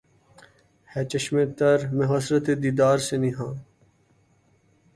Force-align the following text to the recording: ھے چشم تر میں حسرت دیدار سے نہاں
ھے 0.89 1.01
چشم 1.11 1.35
تر 1.57 1.77
میں 1.95 2.07
حسرت 2.11 2.45
دیدار 2.63 2.97
سے 3.07 3.15
نہاں 3.23 3.51